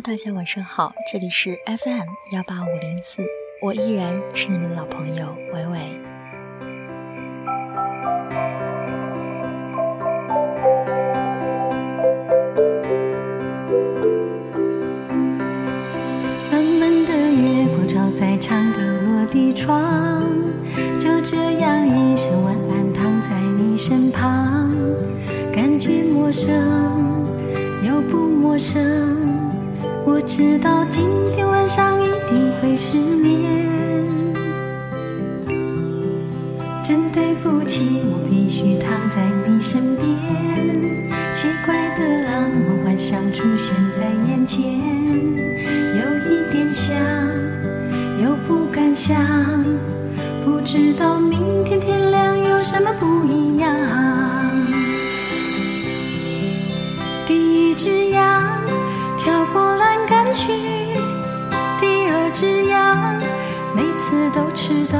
[0.00, 3.20] 大家晚上好，这里是 FM 幺八五零四，
[3.60, 6.00] 我依然是你们的老朋友伟伟。
[16.48, 20.22] 慢慢的月光照在长的落地窗，
[21.00, 24.70] 就这样一声晚安躺在你身旁，
[25.52, 26.48] 感觉陌生
[27.84, 29.17] 又不陌生。
[30.28, 31.02] 知道今
[31.34, 33.64] 天晚上一定会失眠，
[36.84, 37.17] 真的
[60.32, 60.52] 去，
[61.80, 63.16] 第二只羊
[63.74, 64.98] 每次都吃到，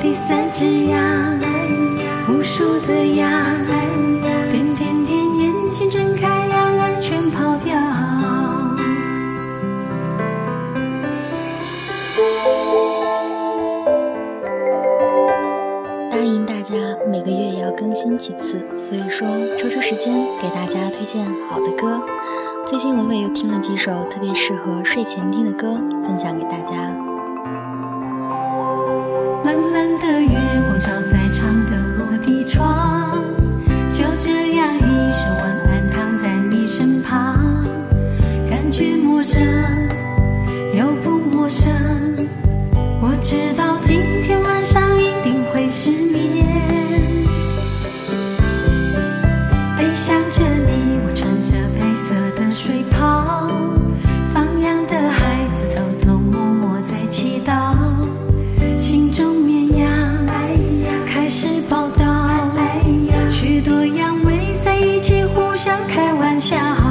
[0.00, 1.38] 第三只羊，
[2.28, 3.30] 无数的羊，
[16.66, 16.74] 家
[17.08, 22.02] 每个月也要更新几次，所以说抽出时间给大家推荐好的歌。
[22.66, 26.90] 最近文伟又听了几首特别适合睡前听的歌，分享给大家。
[29.44, 30.36] 蓝蓝的月
[30.66, 33.12] 光照在长的落地窗，
[33.92, 37.64] 就这样一声晚安躺在你身旁，
[38.50, 39.40] 感觉陌生
[66.26, 66.85] 晚霞。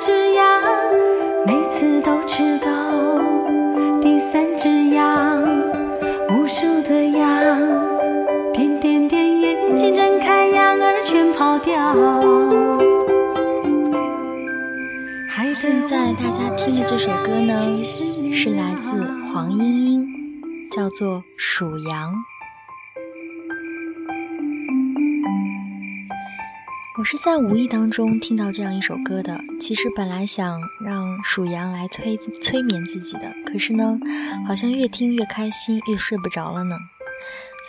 [0.00, 0.62] 只羊
[1.44, 2.68] 每次都迟到。
[4.00, 5.42] 第三只羊，
[6.30, 7.58] 无数的羊，
[8.52, 11.92] 点点点眼睛睁开，羊儿全跑掉。
[15.28, 17.54] 还现在大家听的这首歌呢，
[18.32, 20.06] 是来自黄莺莺，
[20.70, 22.12] 叫做《数羊》。
[26.98, 29.40] 我是在无意当中听到这样一首歌的。
[29.60, 33.96] 其实本来想让属羊来催催眠自己的，可是呢，
[34.44, 36.76] 好像越听越开心，越睡不着了呢。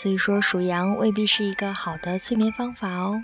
[0.01, 3.23] 所以说，属羊未必是一个好的催眠方法哦。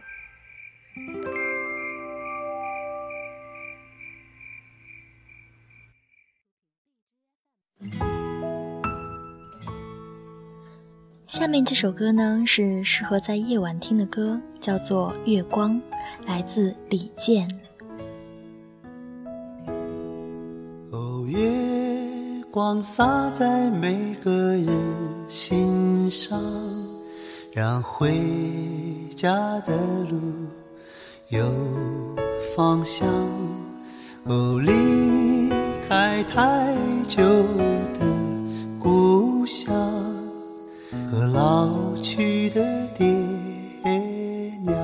[11.36, 15.76] 下面这首歌呢，是适合在夜晚听的歌，叫做《月光》，
[16.26, 17.46] 来自李健。
[20.92, 21.38] 哦，月
[22.50, 24.70] 光洒在每个人
[25.28, 26.42] 心上，
[27.52, 28.14] 让回
[29.14, 29.76] 家的
[30.10, 30.18] 路
[31.28, 31.52] 有
[32.56, 33.06] 方向。
[34.24, 35.52] 哦，离
[35.86, 36.74] 开太
[37.10, 37.22] 久
[37.94, 38.00] 的
[38.80, 39.85] 故乡
[41.26, 42.62] 和老去的
[42.96, 43.08] 爹
[44.64, 44.78] 娘。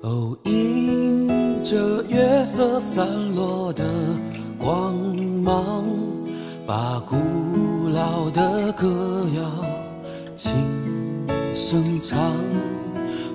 [0.00, 3.06] 哦，迎着月色散
[3.36, 3.84] 落的
[4.58, 4.96] 光
[5.44, 5.84] 芒，
[6.66, 9.64] 把古老的歌谣
[10.34, 10.50] 轻
[11.54, 12.18] 声唱。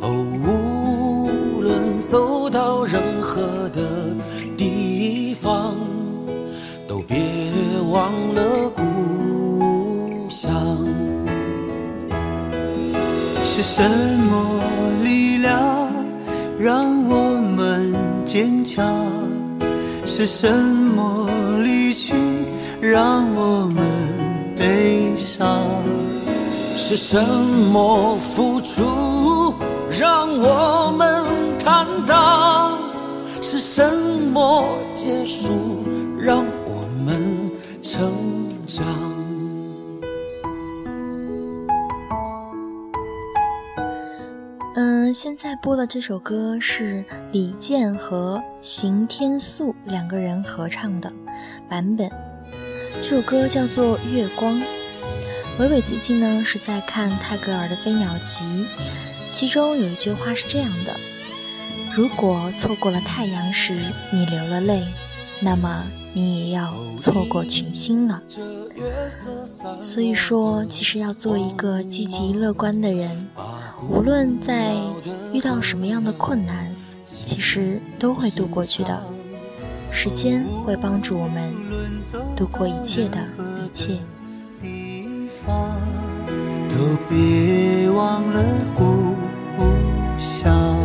[0.02, 0.12] 哦，
[0.46, 3.82] 无论走到任何的
[4.58, 5.78] 地方，
[6.90, 7.24] 都别
[7.90, 8.65] 忘了
[13.58, 14.62] 是什么
[15.02, 15.90] 力量
[16.60, 18.86] 让我们坚强？
[20.06, 21.30] 是什么
[21.64, 22.14] 离去
[22.82, 23.82] 让我们
[24.58, 25.62] 悲伤？
[26.76, 29.54] 是什么付出
[29.90, 31.26] 让我们
[31.58, 32.78] 坦荡？
[33.42, 33.90] 是什
[34.34, 35.50] 么结束
[36.20, 37.50] 让我们
[37.82, 38.12] 成
[38.68, 38.86] 长？
[45.16, 47.02] 现在播的这首歌是
[47.32, 51.10] 李健和邢天素两个人合唱的
[51.70, 52.12] 版本。
[53.02, 54.60] 这首歌叫做《月光》。
[55.58, 58.44] 伟伟最近呢是在看泰戈尔的《飞鸟集》，
[59.32, 60.94] 其中有一句话是这样的
[61.96, 63.74] ：“如果错过了太阳时
[64.12, 64.84] 你流了泪，
[65.42, 65.84] 那么
[66.14, 68.22] 你也要错过群星了。”
[69.82, 73.28] 所以说，其实要做一个积极乐观的人，
[73.90, 74.76] 无论在
[75.32, 76.74] 遇到什么样的困难，
[77.04, 79.02] 其实都会度过去的。
[79.92, 81.54] 时间会帮助我们
[82.36, 83.18] 度过一切的
[83.64, 83.98] 一切。
[86.68, 86.76] 都
[87.08, 88.44] 别忘了
[88.76, 89.16] 故
[90.20, 90.85] 乡。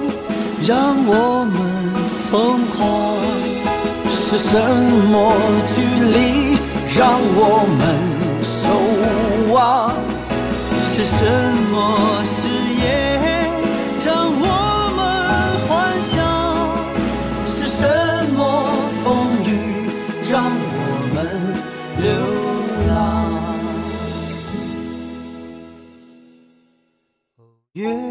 [0.63, 1.59] 让我们
[2.29, 2.77] 疯狂？
[4.09, 4.57] 是什
[5.09, 5.33] 么
[5.67, 6.57] 距离
[6.97, 7.81] 让我们
[8.43, 8.69] 守
[9.53, 9.91] 望？
[10.83, 11.25] 是什
[11.71, 11.75] 么
[12.23, 12.47] 誓
[12.79, 12.81] 言
[14.05, 14.45] 让我
[14.95, 14.99] 们
[15.67, 15.69] 幻
[16.01, 16.15] 想？
[17.45, 17.79] 是什
[18.35, 18.39] 么
[19.03, 19.05] 风
[19.45, 19.49] 雨
[20.29, 20.79] 让我
[21.13, 21.17] 们
[21.97, 22.05] 流
[22.87, 22.95] 浪？
[27.73, 28.10] 月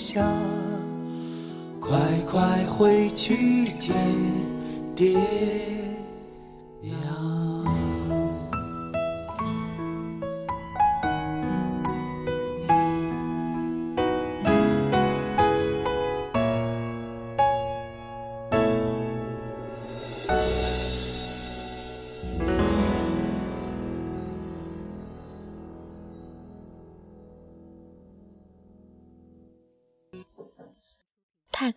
[0.00, 0.26] 下，
[1.78, 3.94] 快快回去见
[4.96, 5.69] 爹。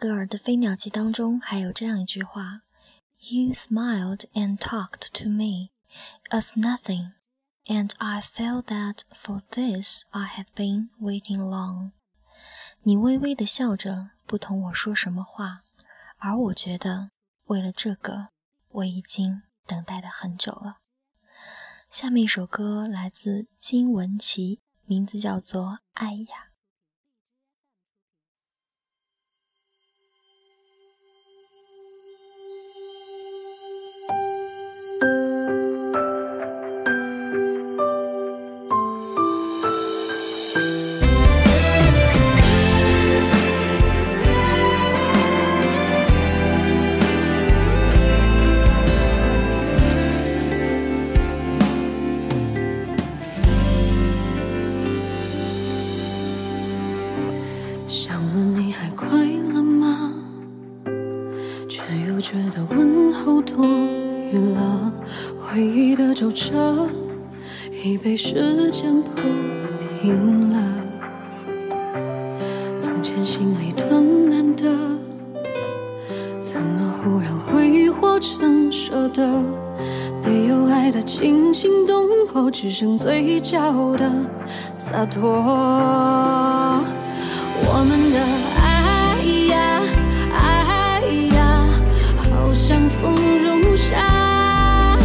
[0.03, 2.63] 戈尔的《飞鸟集》当中还有这样一句话
[3.19, 5.69] ：“You smiled and talked to me
[6.29, 7.13] of nothing,
[7.67, 11.91] and I felt that for this I have been waiting long。”
[12.83, 15.63] 你微微的笑着，不同我说什么话，
[16.17, 17.11] 而我觉得
[17.45, 18.27] 为了这个，
[18.71, 20.79] 我已经等待了很久了。
[21.89, 26.49] 下面一首歌来自金玟岐，名字叫做《爱呀》。
[57.95, 59.07] 想问你还快
[59.53, 60.11] 乐吗？
[61.69, 63.63] 却又觉得问候多
[64.31, 64.91] 余了。
[65.39, 66.89] 回忆的皱褶，
[67.83, 69.21] 已被时间铺
[70.01, 70.59] 平了。
[72.75, 74.75] 从前心里的难得，
[76.41, 79.23] 怎么忽然挥霍成舍得？
[80.25, 84.11] 没有爱的惊心动魄，只剩嘴角的
[84.73, 86.81] 洒脱。
[87.65, 88.19] 我们的
[88.61, 89.17] 爱
[89.49, 89.55] 呀，
[90.31, 91.01] 爱
[91.35, 91.67] 呀，
[92.17, 94.97] 好像风中沙，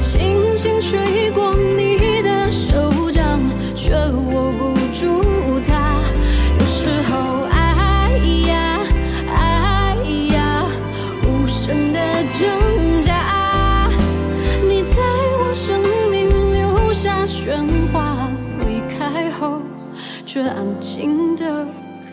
[0.00, 1.23] 轻轻吹，
[20.34, 21.64] 这安静的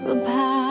[0.06, 0.71] 可怕。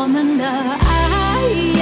[0.00, 1.77] 我们的爱。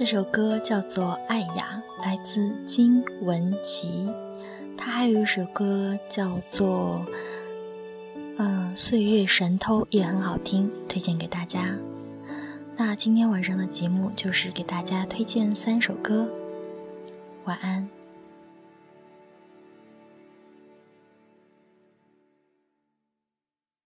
[0.00, 4.08] 这首歌叫做《爱雅》，来自金文岐。
[4.74, 7.04] 他还有一首歌叫做
[8.38, 11.76] 《嗯岁月神偷》，也很好听，推荐给大家。
[12.78, 16.26] 那今天晚上的节目就是给大家推荐三首歌，
[17.44, 17.86] 晚安。